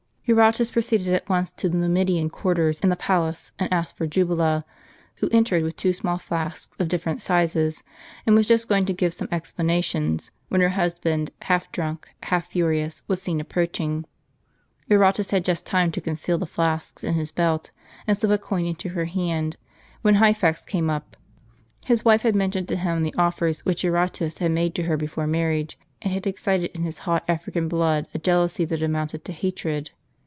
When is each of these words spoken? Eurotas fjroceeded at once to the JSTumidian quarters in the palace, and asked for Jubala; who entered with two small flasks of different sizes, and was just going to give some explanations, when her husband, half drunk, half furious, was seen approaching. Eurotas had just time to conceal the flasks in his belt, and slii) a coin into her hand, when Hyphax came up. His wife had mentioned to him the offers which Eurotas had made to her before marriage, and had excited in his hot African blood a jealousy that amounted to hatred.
Eurotas 0.27 0.71
fjroceeded 0.71 1.13
at 1.13 1.27
once 1.27 1.51
to 1.51 1.67
the 1.67 1.77
JSTumidian 1.77 2.31
quarters 2.31 2.79
in 2.79 2.87
the 2.89 2.95
palace, 2.95 3.51
and 3.59 3.73
asked 3.73 3.97
for 3.97 4.07
Jubala; 4.07 4.63
who 5.15 5.27
entered 5.29 5.61
with 5.61 5.75
two 5.75 5.91
small 5.91 6.17
flasks 6.17 6.73
of 6.79 6.87
different 6.87 7.21
sizes, 7.21 7.83
and 8.25 8.33
was 8.33 8.47
just 8.47 8.69
going 8.69 8.85
to 8.85 8.93
give 8.93 9.13
some 9.13 9.27
explanations, 9.29 10.31
when 10.47 10.61
her 10.61 10.69
husband, 10.69 11.31
half 11.41 11.69
drunk, 11.73 12.07
half 12.23 12.47
furious, 12.47 13.03
was 13.09 13.21
seen 13.21 13.41
approaching. 13.41 14.05
Eurotas 14.89 15.31
had 15.31 15.43
just 15.43 15.65
time 15.65 15.91
to 15.91 15.99
conceal 15.99 16.37
the 16.37 16.45
flasks 16.45 17.03
in 17.03 17.15
his 17.15 17.33
belt, 17.33 17.71
and 18.07 18.17
slii) 18.17 18.31
a 18.31 18.37
coin 18.37 18.63
into 18.65 18.89
her 18.89 19.05
hand, 19.05 19.57
when 20.01 20.15
Hyphax 20.15 20.63
came 20.65 20.89
up. 20.89 21.17
His 21.83 22.05
wife 22.05 22.21
had 22.21 22.37
mentioned 22.37 22.69
to 22.69 22.77
him 22.77 23.03
the 23.03 23.15
offers 23.17 23.65
which 23.65 23.83
Eurotas 23.83 24.37
had 24.37 24.51
made 24.51 24.75
to 24.75 24.83
her 24.83 24.95
before 24.95 25.27
marriage, 25.27 25.77
and 26.01 26.13
had 26.13 26.25
excited 26.25 26.71
in 26.73 26.83
his 26.83 26.99
hot 26.99 27.25
African 27.27 27.67
blood 27.67 28.07
a 28.13 28.17
jealousy 28.19 28.63
that 28.65 28.81
amounted 28.81 29.25
to 29.25 29.33
hatred. 29.33 29.91